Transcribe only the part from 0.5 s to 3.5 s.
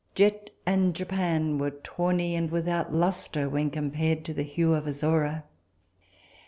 and japan were tawny and without lustre,